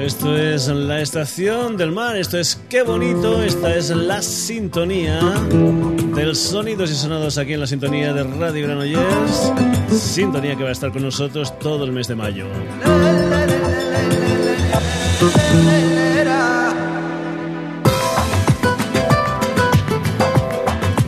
[0.00, 5.20] Esto es la estación del mar, esto es qué bonito, esta es la sintonía
[6.16, 9.52] del Sonidos y Sonados aquí en la sintonía de Radio Granollers,
[9.90, 12.46] sintonía que va a estar con nosotros todo el mes de mayo.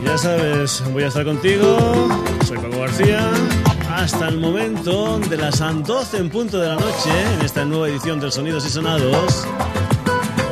[0.05, 2.07] Ya sabes, voy a estar contigo,
[2.45, 3.31] soy Paco García
[3.91, 8.19] hasta el momento de las 12 en punto de la noche en esta nueva edición
[8.19, 9.47] del Sonidos y Sonados.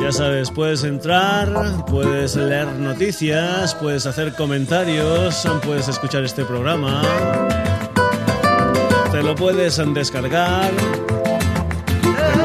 [0.01, 7.03] Ya sabes, puedes entrar, puedes leer noticias, puedes hacer comentarios, puedes escuchar este programa,
[9.11, 10.71] te lo puedes descargar.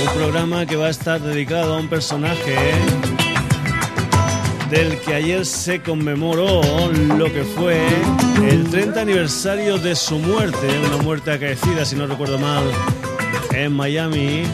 [0.07, 2.55] Un programa que va a estar dedicado a un personaje
[4.71, 6.61] del que ayer se conmemoró
[7.17, 7.81] lo que fue
[8.49, 12.63] el 30 aniversario de su muerte, una muerte acaecida, si no recuerdo mal,
[13.53, 14.45] en Miami,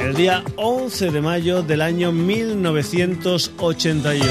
[0.00, 4.24] el día 11 de mayo del año 1981.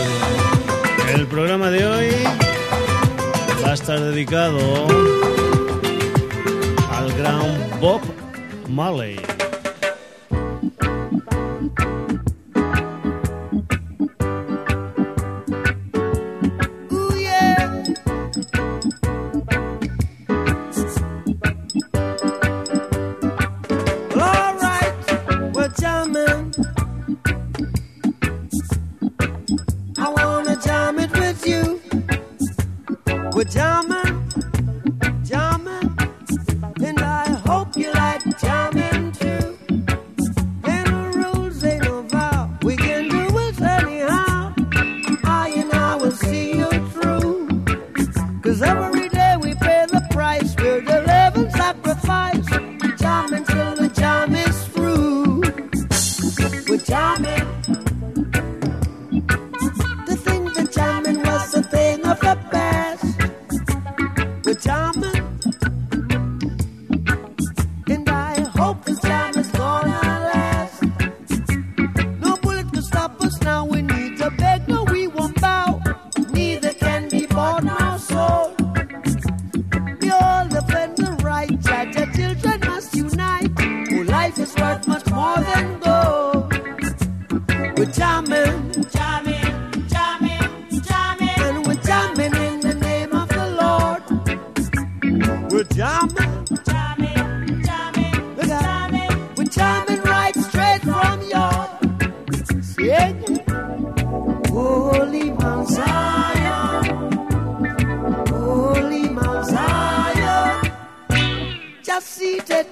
[1.16, 2.09] El programa de hoy
[3.63, 4.59] va a estar dedicado
[6.91, 7.41] al gran
[7.79, 8.01] Bob
[8.69, 9.31] Marley.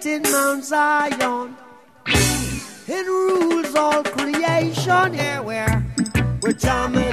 [0.01, 1.55] sit in Mount Zion
[2.07, 5.13] and rules all creation.
[5.13, 5.85] Yeah, we're,
[6.41, 7.08] we're jamming.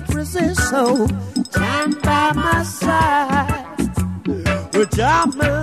[0.00, 0.70] can't resist.
[0.70, 1.06] So
[1.50, 3.64] stand by my side.
[4.74, 5.55] We're jumping.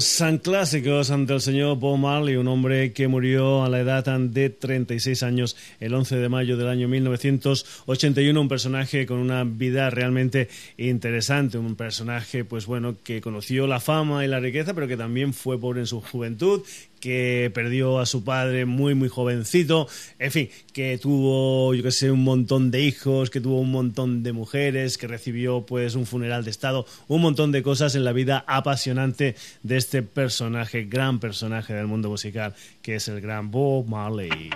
[0.00, 4.48] San clásicos ante el señor Bob Marley, un hombre que murió a la edad de
[4.48, 10.48] 36 años el 11 de mayo del año 1981, un personaje con una vida realmente
[10.78, 15.34] interesante, un personaje pues bueno que conoció la fama y la riqueza, pero que también
[15.34, 16.62] fue pobre en su juventud,
[17.00, 19.88] que perdió a su padre muy muy jovencito,
[20.18, 24.22] en fin, que tuvo yo que sé un montón de hijos, que tuvo un montón
[24.22, 28.12] de mujeres, que recibió pues un funeral de estado, un montón de cosas en la
[28.12, 33.86] vida apasionante de este personaje, gran personaje del mundo musical, que es el gran Bob
[33.86, 34.50] Marley.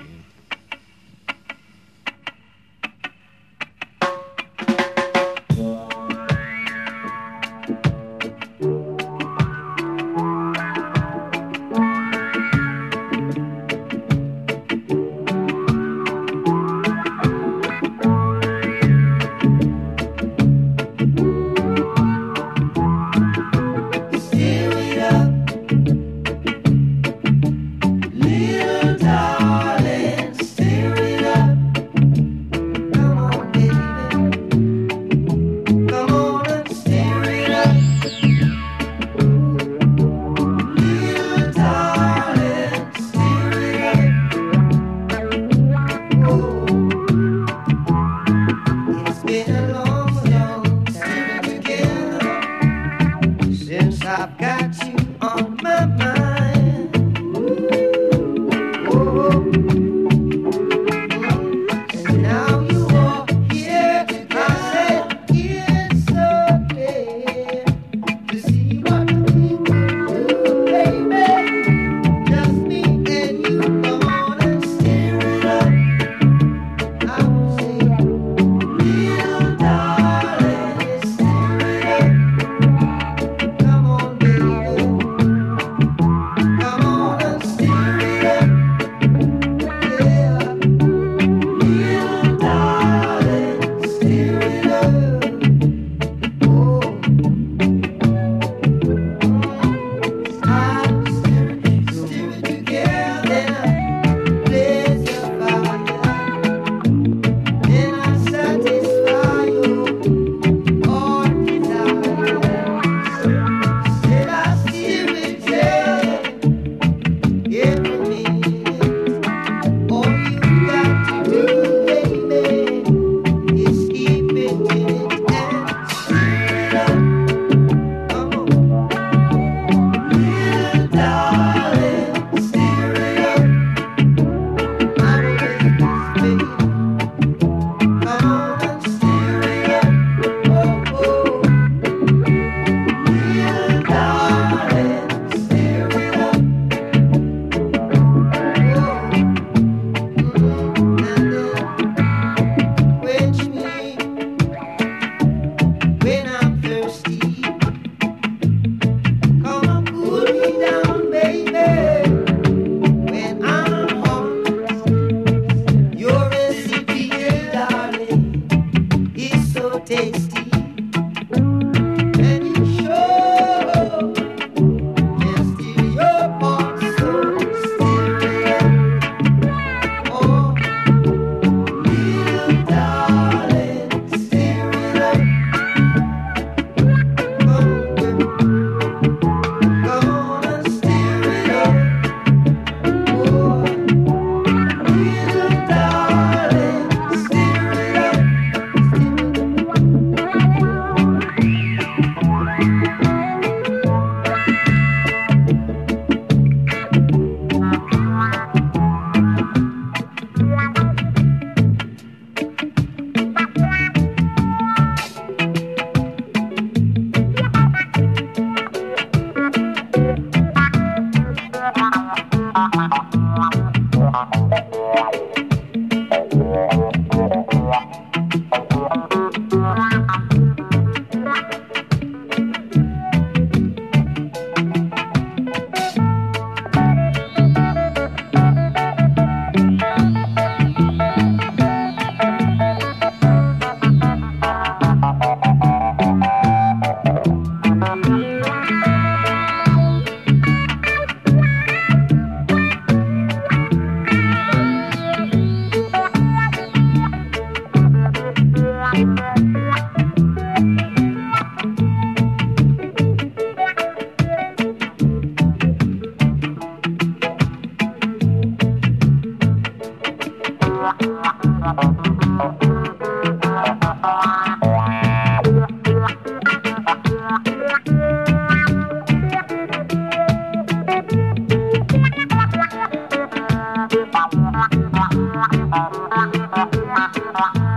[286.96, 287.74] มา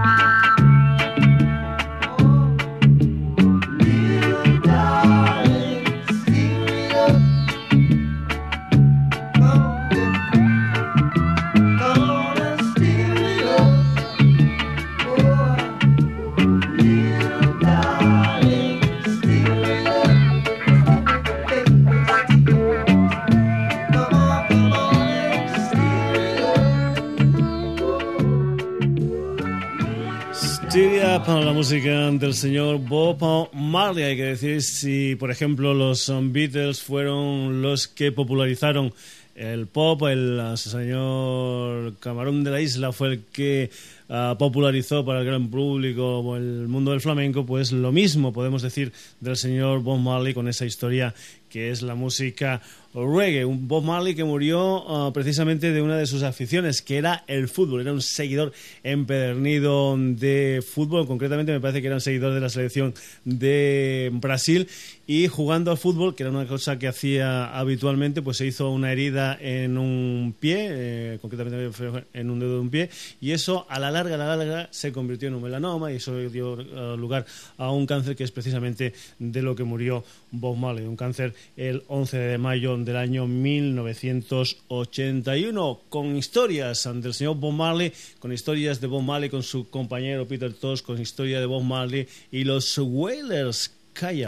[31.28, 34.06] la música del señor Bob Marley.
[34.06, 38.94] Hay que decir si, por ejemplo, los Beatles fueron los que popularizaron
[39.36, 43.70] el pop, el señor Camarón de la Isla fue el que
[44.10, 48.94] ah, popularizó para el gran público el mundo del flamenco, pues lo mismo podemos decir
[49.20, 51.14] del señor Bob Marley con esa historia
[51.50, 52.62] que es la música
[52.94, 53.46] reggae.
[53.46, 57.48] Un Bob Marley que murió ah, precisamente de una de sus aficiones, que era el
[57.48, 57.82] fútbol.
[57.82, 58.52] Era un seguidor
[58.84, 62.94] empedernido de fútbol, concretamente me parece que era un seguidor de la selección
[63.26, 64.68] de Brasil
[65.08, 68.92] y jugando al fútbol, que era una cosa que hacía habitualmente, pues se hizo una
[68.92, 71.72] herida en un pie, eh, concretamente
[72.14, 72.90] en un dedo de un pie,
[73.22, 76.18] y eso a la larga, a la larga, se convirtió en un melanoma y eso
[76.30, 77.26] dio eh, lugar
[77.58, 81.84] a un cáncer que es precisamente de lo que murió Bob Marley, un cáncer el
[81.88, 88.88] 11 de mayo del año 1981, con historias del señor Bob Marley, con historias de
[88.88, 93.74] Bob Marley con su compañero Peter Tosh, con historia de Bob Marley y los Wailers.
[93.94, 94.28] Calla.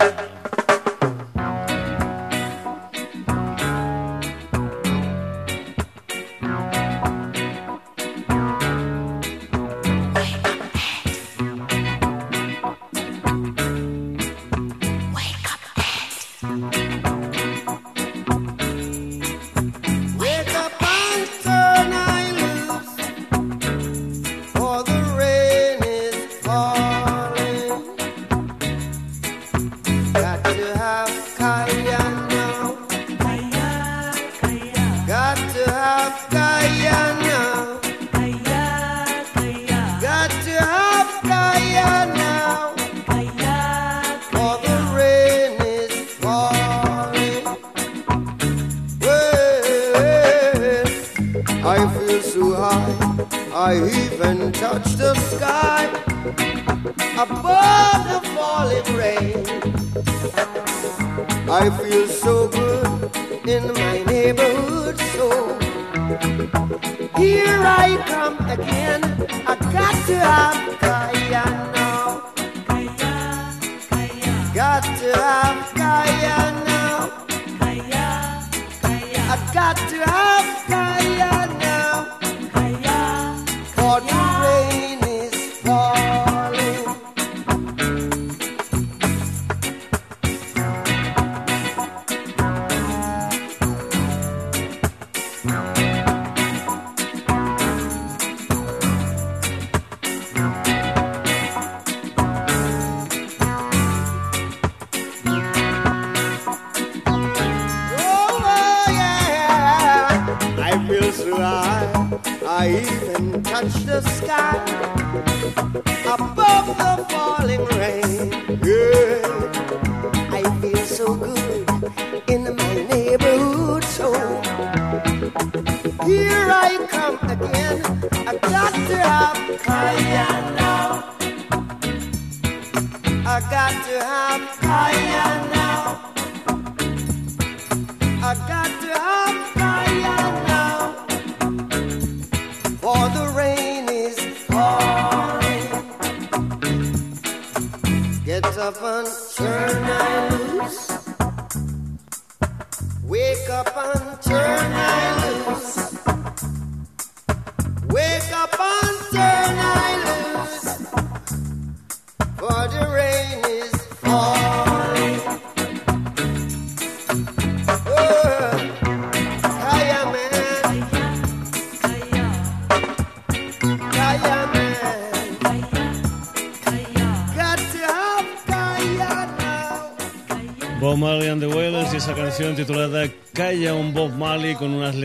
[128.28, 130.29] I got to have fire.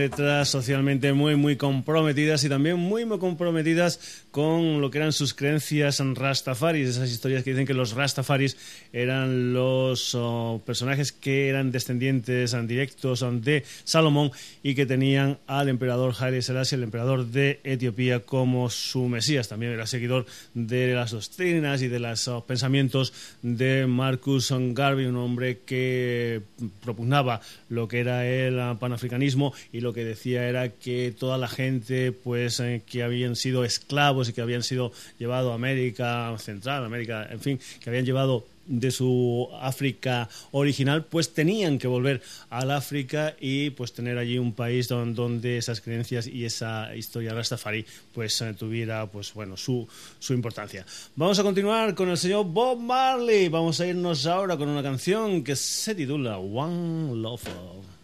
[0.09, 5.33] Con socialmente muy muy comprometidas y también muy muy comprometidas con lo que eran sus
[5.33, 8.57] creencias rastafaris, esas historias que dicen que los rastafaris
[8.91, 16.13] eran los oh, personajes que eran descendientes directos de Salomón y que tenían al emperador
[16.19, 19.47] Haile Selassie, el emperador de Etiopía, como su mesías.
[19.47, 25.17] También era seguidor de las doctrinas y de los oh, pensamientos de Marcus Garvey, un
[25.17, 26.41] hombre que
[26.83, 32.11] propugnaba lo que era el panafricanismo y lo que decía era que toda la gente
[32.11, 37.27] pues eh, que habían sido esclavos y que habían sido llevados a América Central, América,
[37.31, 43.35] en fin, que habían llevado de su África original, pues tenían que volver al África
[43.39, 48.53] y pues tener allí un país donde, esas creencias y esa historia Rastafari pues eh,
[48.53, 49.87] tuviera pues bueno su,
[50.19, 50.85] su importancia.
[51.15, 53.49] Vamos a continuar con el señor Bob Marley.
[53.49, 57.94] Vamos a irnos ahora con una canción que se titula One Love.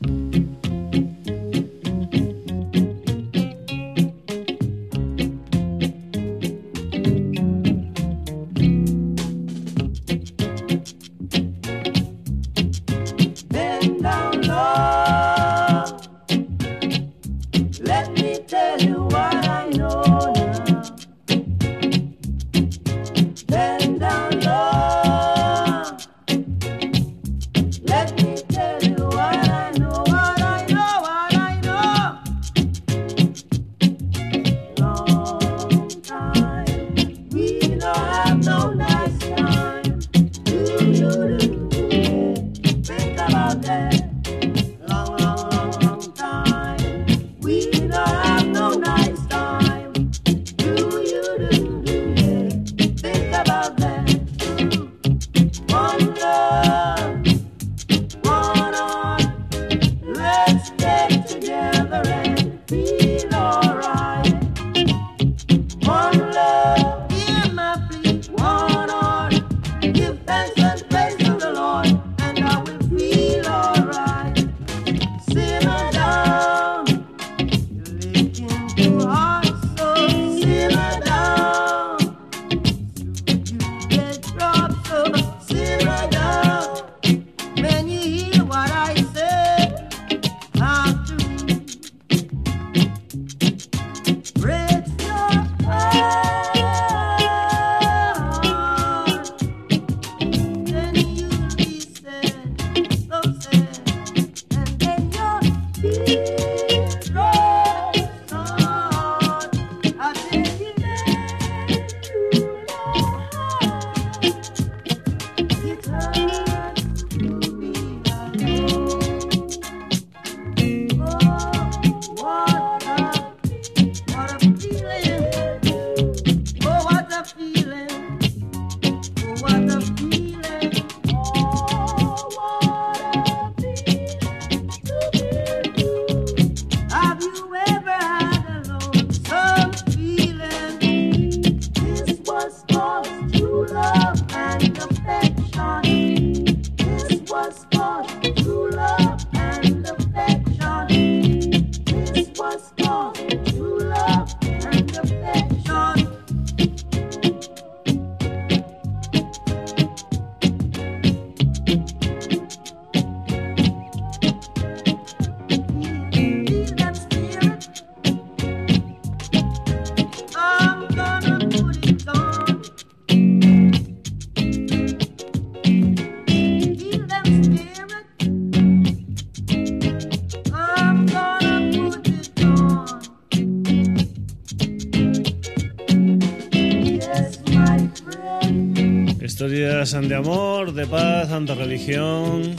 [189.81, 192.55] De amor, de paz, de religión,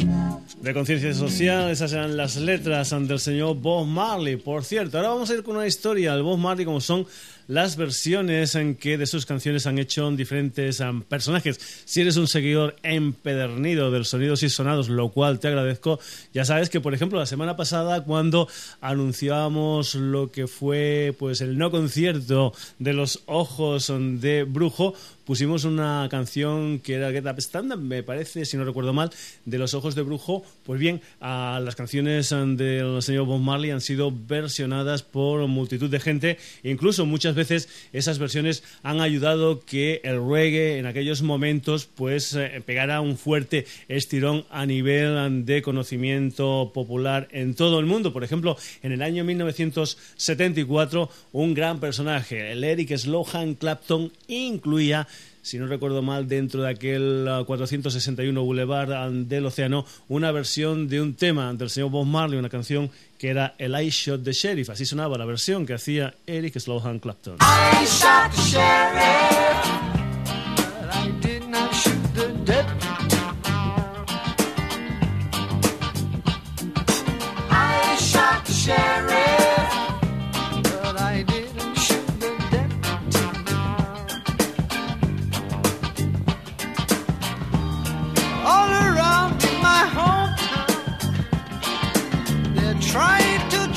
[0.60, 1.70] de conciencia social.
[1.70, 4.34] Esas eran las letras del señor Bob Marley.
[4.34, 7.06] Por cierto, ahora vamos a ir con una historia del Bob Marley como son
[7.46, 11.60] las versiones en que de sus canciones han hecho diferentes personajes.
[11.84, 16.00] Si eres un seguidor empedernido del Sonidos y Sonados, lo cual te agradezco,
[16.32, 18.48] ya sabes que, por ejemplo, la semana pasada, cuando
[18.80, 24.94] anunciábamos lo que fue pues el no concierto de los ojos de Brujo,
[25.32, 29.08] pusimos una canción que era Get Up Stand me parece, si no recuerdo mal,
[29.46, 30.44] de Los Ojos de Brujo.
[30.66, 36.00] Pues bien, a las canciones del señor Bob Marley han sido versionadas por multitud de
[36.00, 36.36] gente.
[36.62, 42.62] Incluso muchas veces esas versiones han ayudado que el reggae en aquellos momentos pues eh,
[42.66, 48.12] pegara un fuerte estirón a nivel de conocimiento popular en todo el mundo.
[48.12, 55.08] Por ejemplo, en el año 1974, un gran personaje, el Eric Slohan Clapton, incluía
[55.42, 61.00] si no recuerdo mal, dentro de aquel 461 uh, Boulevard del Océano, una versión de
[61.00, 64.70] un tema del señor Bob Marley, una canción que era el I Shot the Sheriff.
[64.70, 67.38] Así sonaba la versión que hacía Eric Slohan Clapton.
[67.84, 69.92] Shot sheriff,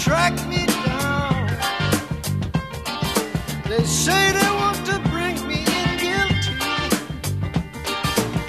[0.06, 1.48] track me down.
[3.68, 6.56] They say they want to bring me in guilty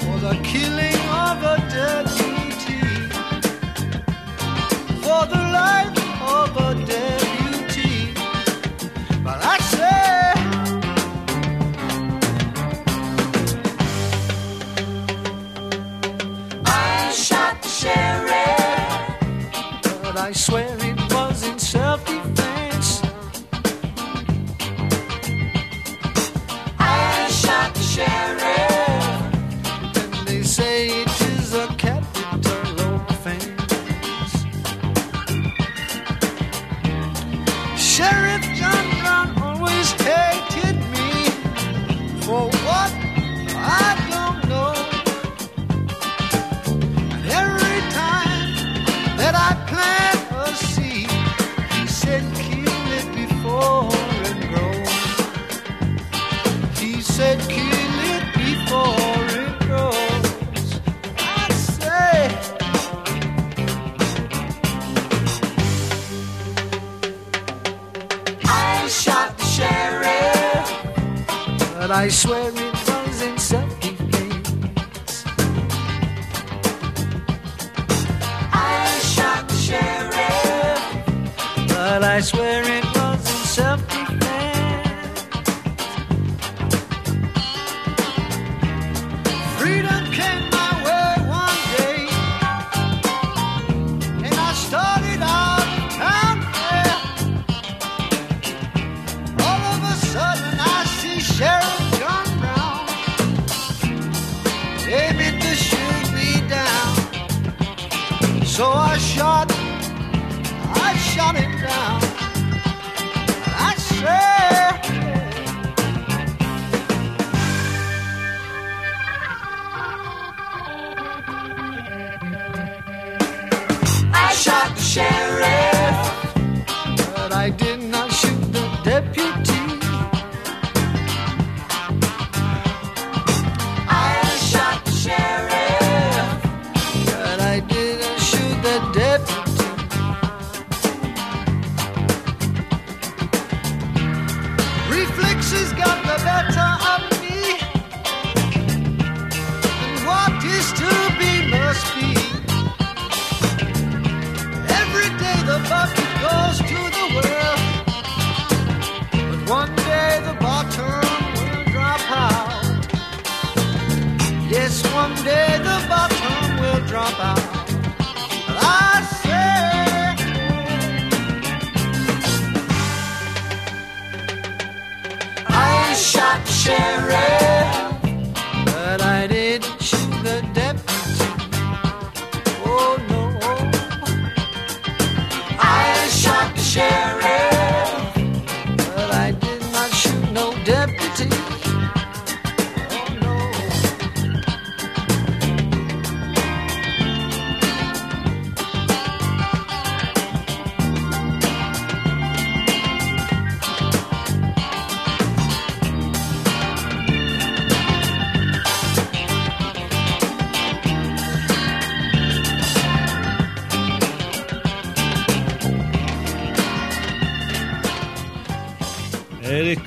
[0.00, 2.84] for the killing of a deputy,
[5.04, 5.98] for the life
[6.38, 7.94] of a deputy.
[9.24, 10.02] But I say,
[16.66, 17.68] I shot the
[20.02, 20.75] but I swear.
[37.96, 40.35] Sheriff John Brown always takes.
[72.06, 72.65] I swear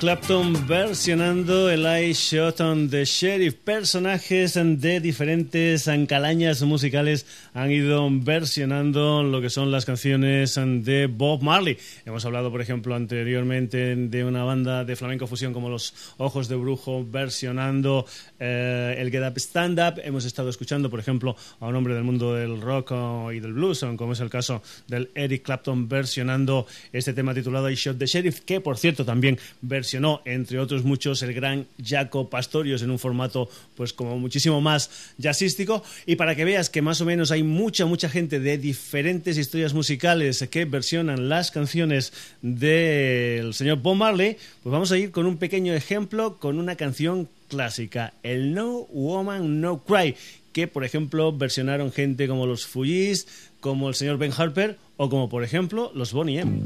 [0.00, 3.54] Clapton versionando el I Shot on the Sheriff.
[3.54, 11.42] Personajes de diferentes calañas musicales han ido versionando lo que son las canciones de Bob
[11.42, 11.78] Marley.
[12.04, 16.56] Hemos hablado, por ejemplo, anteriormente de una banda de flamenco fusión como Los Ojos de
[16.56, 18.06] Brujo versionando
[18.38, 20.00] eh, el Get Up Stand Up.
[20.04, 23.52] Hemos estado escuchando, por ejemplo, a un hombre del mundo del rock oh, y del
[23.52, 28.06] blues, como es el caso del Eric Clapton versionando este tema titulado I Shot the
[28.06, 32.98] Sheriff, que por cierto también versionó, entre otros muchos, el gran Jaco Pastorius en un
[32.98, 35.82] formato pues como muchísimo más jazzístico.
[36.06, 39.74] Y para que veas que más o menos hay mucha, mucha gente de diferentes historias
[39.74, 45.36] musicales que versionan las canciones del señor Bob Marley, pues vamos a ir con un
[45.36, 50.14] pequeño ejemplo con una canción clásica, el No Woman No Cry,
[50.52, 53.26] que por ejemplo versionaron gente como los Fugees,
[53.60, 56.62] como el señor Ben Harper o como por ejemplo los Bonnie M.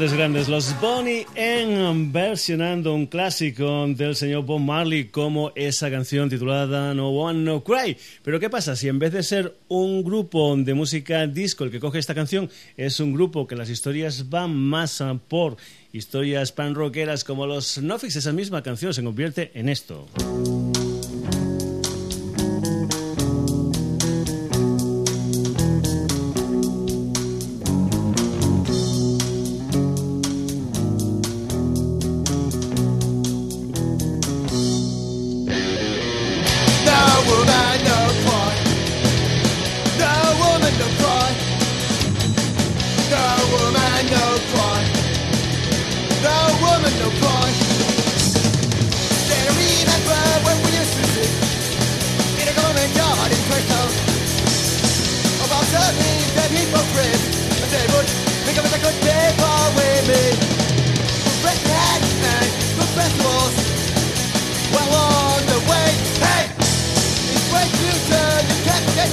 [0.00, 0.48] Grandes, grandes.
[0.48, 7.10] Los Bonnie en versionando un clásico del señor Bob Marley como esa canción titulada No
[7.10, 7.98] One No Cry.
[8.22, 8.76] Pero ¿qué pasa?
[8.76, 12.48] Si en vez de ser un grupo de música disco el que coge esta canción,
[12.78, 15.58] es un grupo que las historias van más por
[15.92, 20.08] historias pan rockeras como los Nofix, esa misma canción se convierte en esto.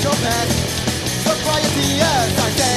[0.08, 1.28] your past.
[1.28, 1.40] Look
[1.76, 2.08] for your
[2.40, 2.77] I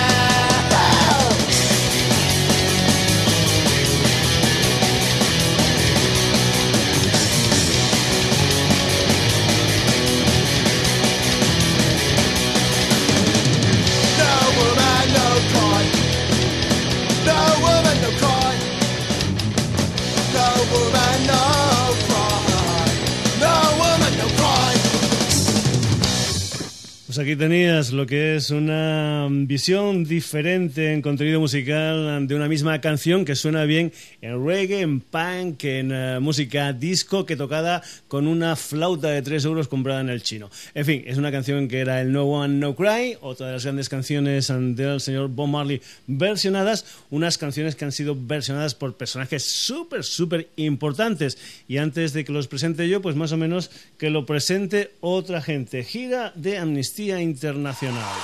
[27.21, 33.25] aquí tenías lo que es una visión diferente en contenido musical de una misma canción
[33.25, 38.55] que suena bien en reggae, en punk, en eh, música disco, que tocada con una
[38.55, 40.49] flauta de 3 euros comprada en el chino.
[40.73, 43.65] En fin, es una canción que era el No One No Cry, otra de las
[43.65, 49.43] grandes canciones del señor Bob Marley versionadas, unas canciones que han sido versionadas por personajes
[49.43, 51.37] súper, súper importantes.
[51.67, 55.41] Y antes de que los presente yo, pues más o menos que lo presente otra
[55.41, 55.83] gente.
[55.83, 58.15] Gira de Amnistía Internacional.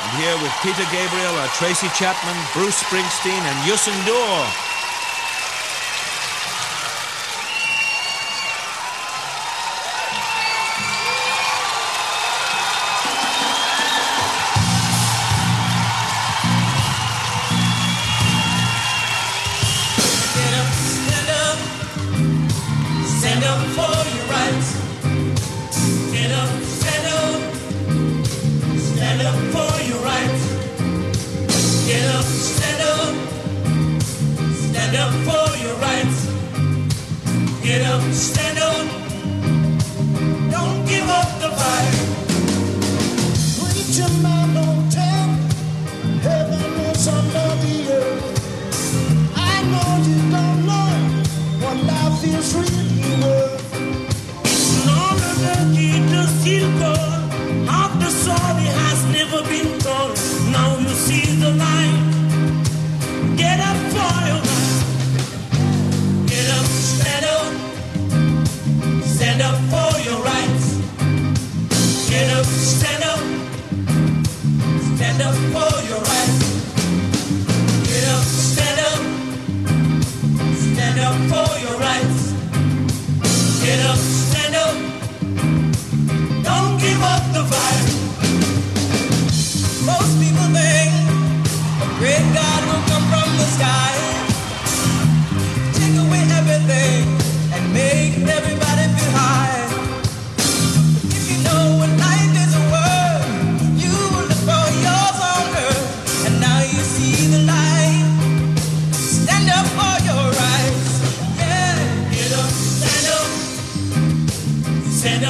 [0.00, 3.96] And here with Peter Gabriel are Tracy Chapman, Bruce Springsteen, and Yusin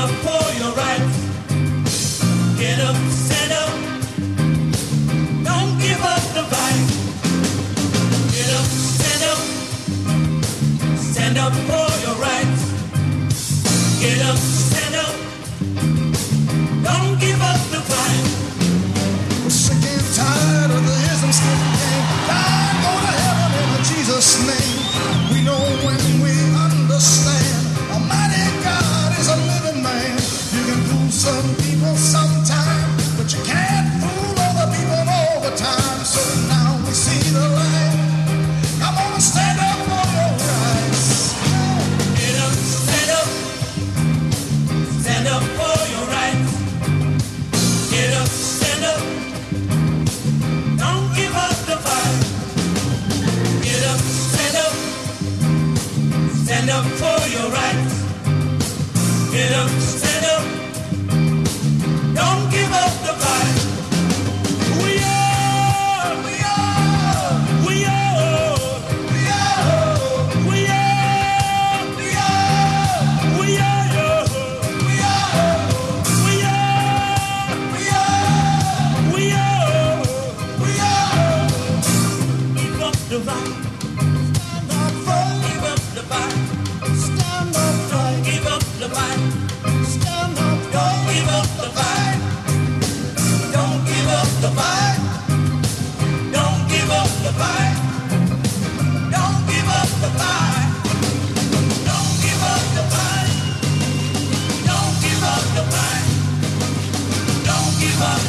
[0.03, 0.39] enough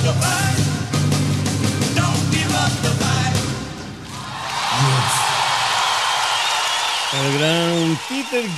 [0.04, 0.32] Dor.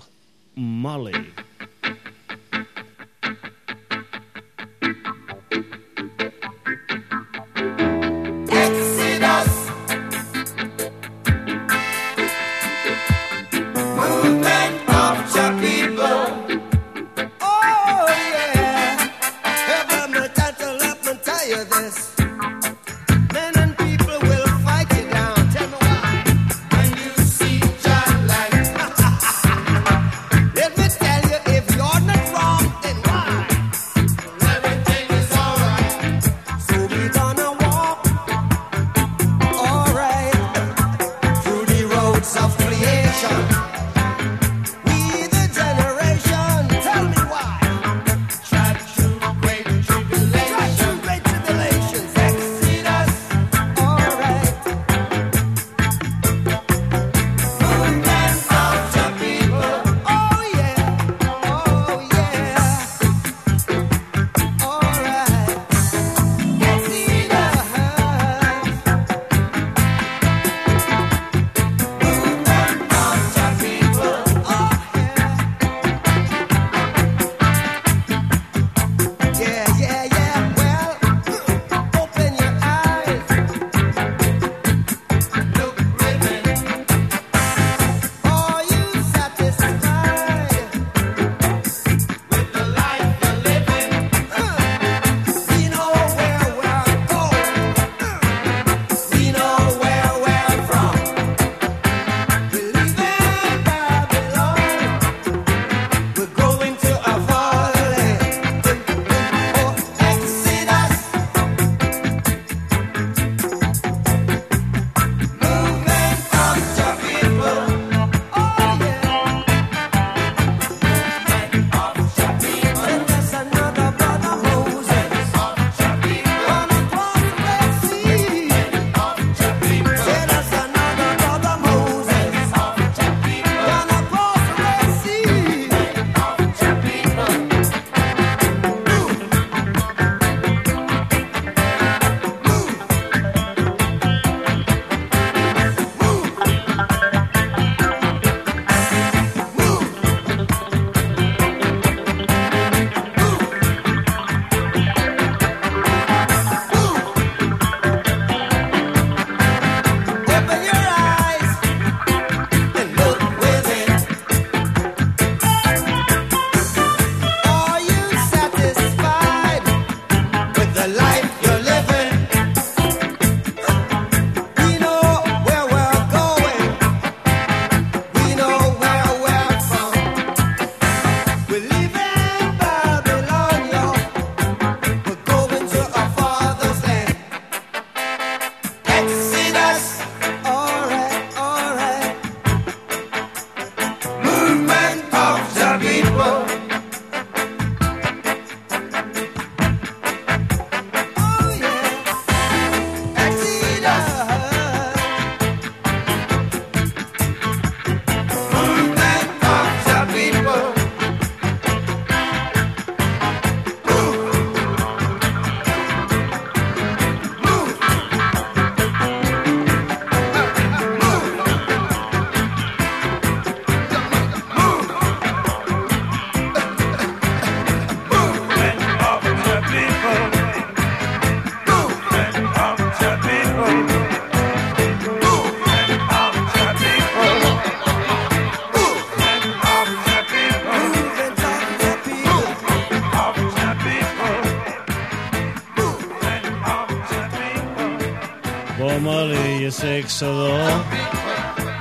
[0.54, 1.14] Marley.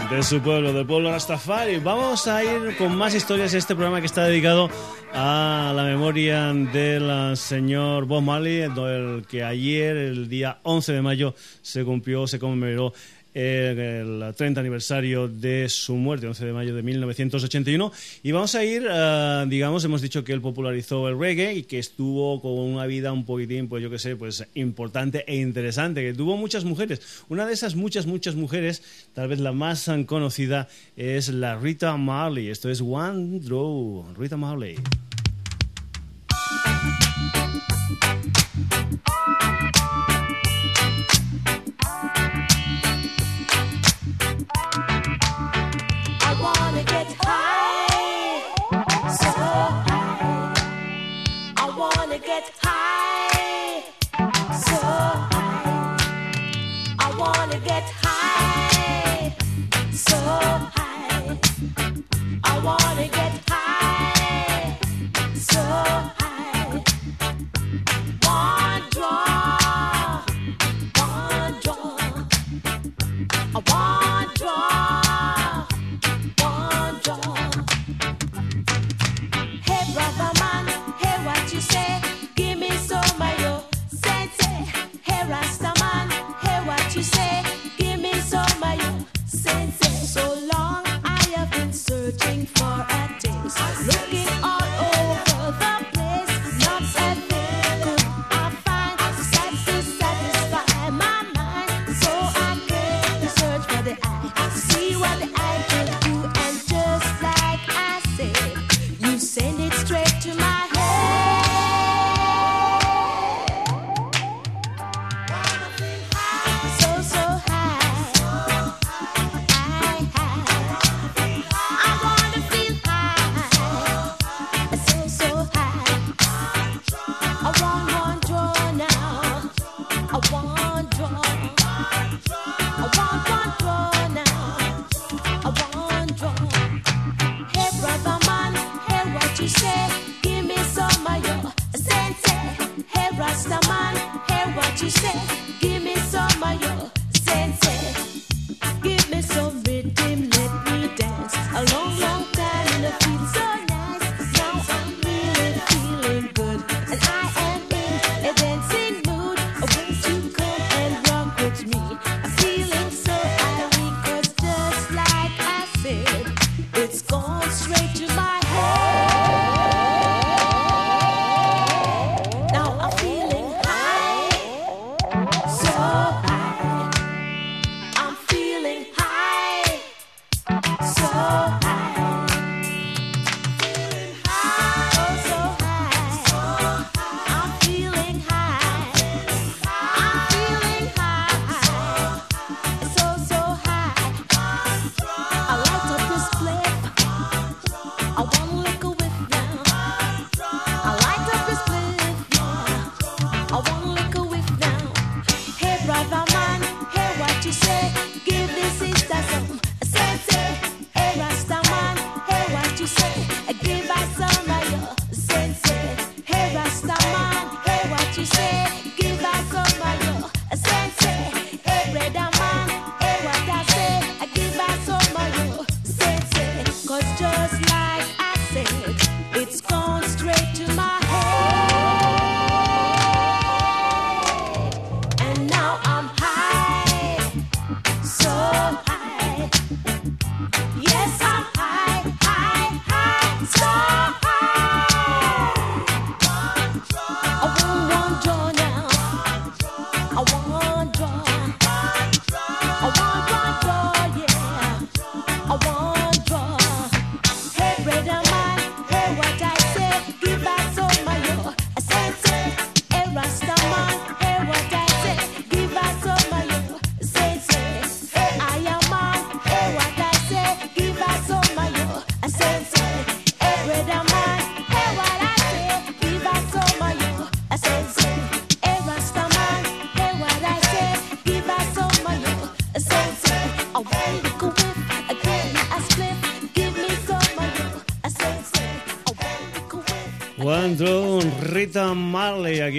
[0.09, 1.77] De su pueblo, del pueblo Rastafari.
[1.77, 4.69] Vamos a ir con más historias este programa que está dedicado
[5.13, 11.33] a la memoria del señor Bob Marley, el que ayer, el día 11 de mayo,
[11.61, 12.91] se cumplió, se conmemoró
[13.33, 17.91] el 30 aniversario de su muerte, 11 de mayo de 1981.
[18.23, 21.79] Y vamos a ir, eh, digamos, hemos dicho que él popularizó el reggae y que
[21.79, 26.13] estuvo con una vida un poquitín, pues yo qué sé, pues importante e interesante, que
[26.13, 27.01] tuvo muchas mujeres.
[27.29, 32.49] Una de esas muchas, muchas mujeres, tal vez la más conocida, es la Rita Marley.
[32.49, 34.75] Esto es One Draw, Rita Marley.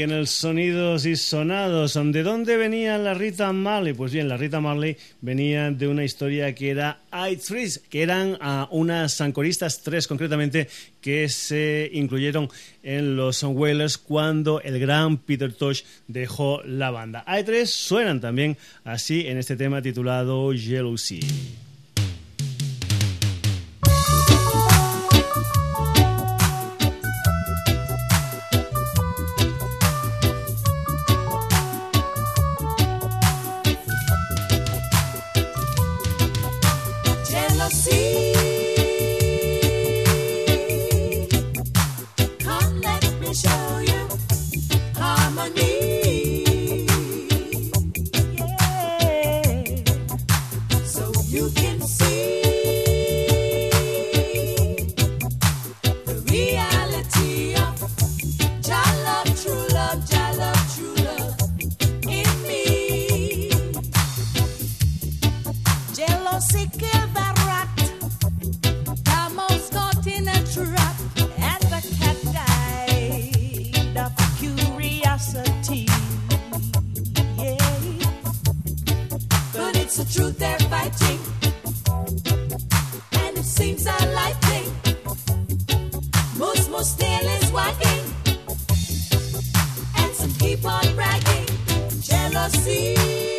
[0.01, 1.95] Aquí en el Sonidos y Sonados.
[1.95, 3.93] ¿De dónde venía la Rita Marley?
[3.93, 8.33] Pues bien, la Rita Marley venía de una historia que era I Trees, que eran
[8.35, 10.69] uh, unas sancoristas, tres concretamente,
[11.03, 12.49] que se incluyeron
[12.83, 17.25] en los Wailers cuando el gran Peter Tosh dejó la banda.
[17.27, 21.21] I tres suenan también así en este tema titulado Jealousy.
[79.93, 81.19] It's the truth they're fighting.
[83.25, 83.89] And it seems
[84.45, 84.71] thing.
[86.39, 86.97] Most, most
[87.51, 88.15] is.
[89.97, 91.49] And some keep on bragging.
[92.03, 93.30] Jealousy.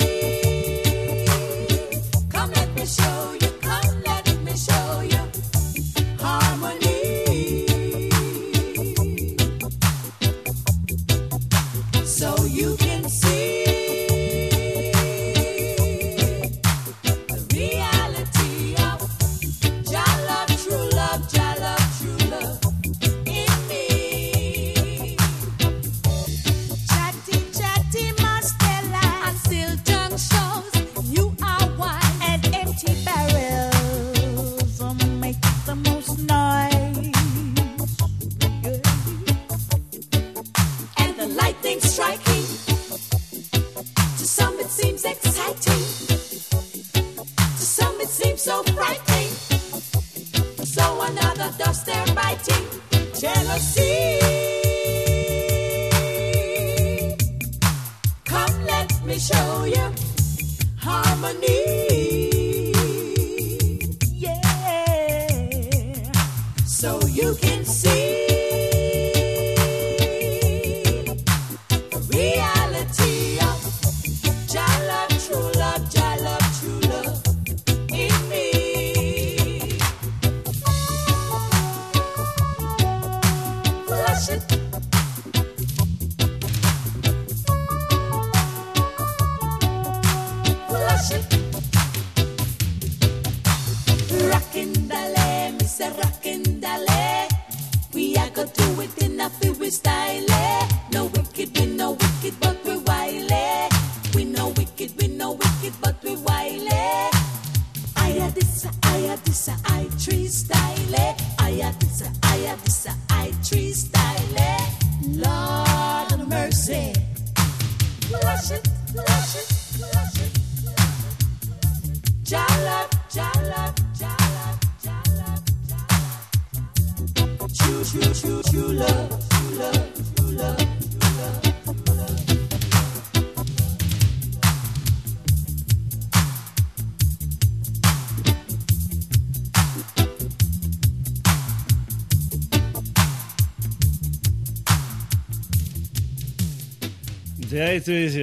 [98.46, 100.81] do it in a feel style.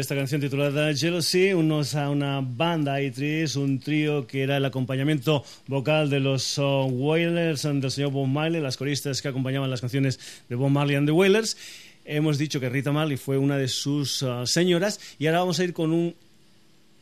[0.08, 5.44] Esta canción titulada Jealousy, unos a una banda Itris, un trío que era el acompañamiento
[5.66, 10.18] vocal de los uh, Wailers del señor Bob Marley, las coristas que acompañaban las canciones
[10.48, 11.58] de Bob Marley and the Wailers.
[12.06, 15.64] Hemos dicho que Rita Marley fue una de sus uh, señoras y ahora vamos a
[15.64, 16.14] ir con un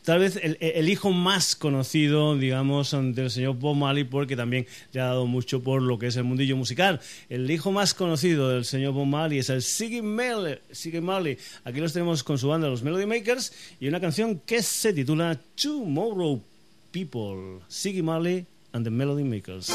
[0.07, 5.07] tal vez el, hijo más conocido, digamos, del señor Bob Marley, porque también le ha
[5.07, 7.01] dado mucho por lo que es el mundillo musical.
[7.27, 11.37] El hijo más conocido del señor Bob Marley es el Siggy Marley.
[11.65, 13.51] Aquí los tenemos con su banda, los Melody Makers,
[13.81, 16.41] y una canción que se titula Tomorrow
[16.93, 17.59] People.
[17.67, 19.69] Siggy Marley and the Melody Makers.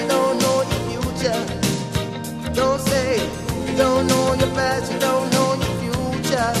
[0.00, 1.40] You don't know your future.
[2.54, 3.18] Don't say
[3.66, 6.52] you don't know your past, you don't know your future.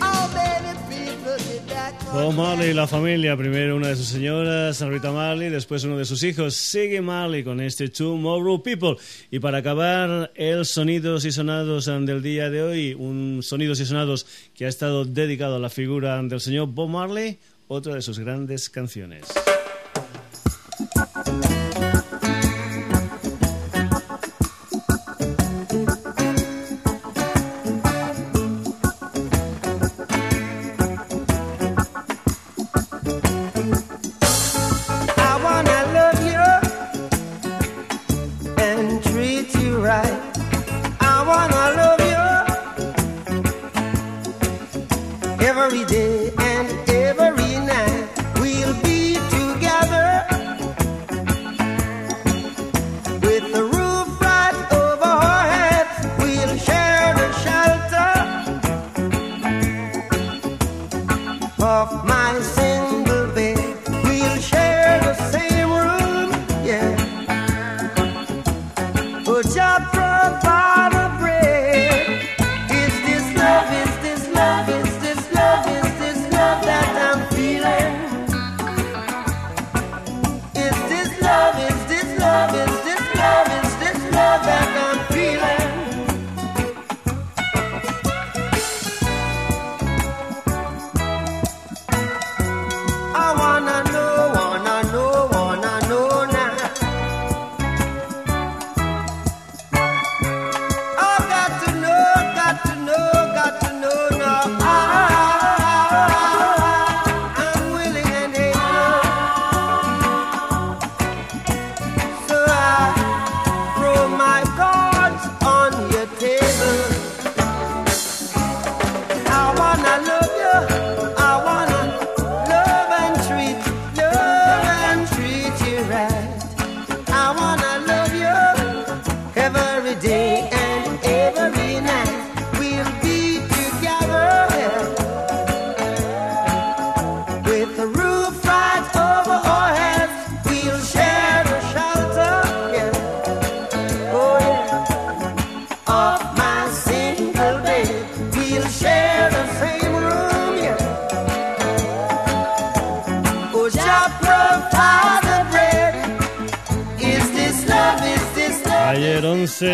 [0.00, 4.80] How many people did that Bob Marley y la familia, primero una de sus señoras,
[4.80, 8.96] Rita Marley, después uno de sus hijos, Siggy Marley, con este Tomorrow People.
[9.30, 14.26] Y para acabar, el Sonidos y Sonados del día de hoy, un Sonidos y Sonados
[14.54, 17.38] que ha estado dedicado a la figura del señor Bob Marley,
[17.68, 19.26] otra de sus grandes canciones.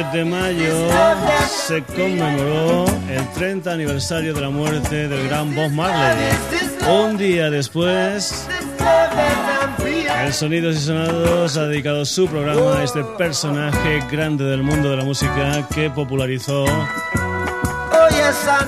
[0.02, 0.88] 11 de mayo
[1.48, 6.28] se conmemoró el 30 aniversario de la muerte del gran Bob Marley.
[6.88, 8.48] Un día después,
[10.24, 14.96] el Sonidos y Sonados ha dedicado su programa a este personaje grande del mundo de
[14.96, 16.64] la música que popularizó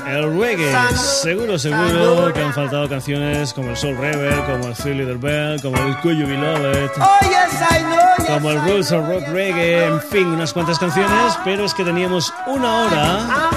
[0.06, 0.96] el reggae.
[0.96, 5.60] Seguro, seguro que han faltado canciones como el Soul Rebel, como el Three Little Bell,
[5.60, 6.90] como el Could You Be Loved.
[6.92, 7.98] Yes, I know.
[8.18, 11.84] Yes, como el Roots of Rock Reggae, en fin, unas cuantas canciones, pero es que
[11.84, 13.50] teníamos una hora,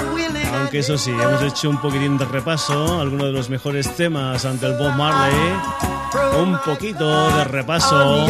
[0.58, 4.66] aunque eso sí, hemos hecho un poquitín de repaso, algunos de los mejores temas ante
[4.66, 5.52] el Bob Marley,
[6.38, 8.26] un poquito de repaso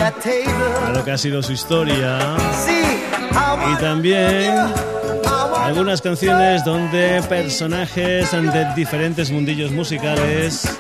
[0.87, 2.19] a lo que ha sido su historia
[3.73, 4.55] y también
[5.69, 10.79] algunas canciones donde personajes de diferentes mundillos musicales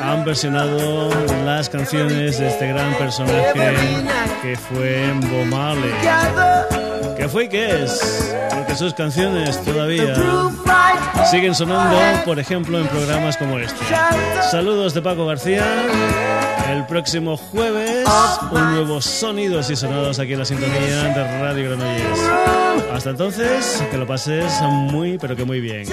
[0.00, 1.10] han versionado
[1.44, 3.52] las canciones de este gran personaje
[4.40, 5.92] que fue Bob Marley.
[7.18, 8.34] ¿Qué fue y qué es?
[8.54, 10.16] Porque sus canciones todavía
[11.30, 13.84] siguen sonando, por ejemplo, en programas como este.
[14.50, 15.62] Saludos de Paco García.
[16.74, 18.04] El próximo jueves,
[18.50, 22.20] un nuevo Sonidos y Sonados aquí en la sintonía de Radio Granollers.
[22.92, 25.86] Hasta entonces, que lo pases muy, pero que muy bien.